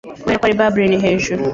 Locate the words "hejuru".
1.03-1.43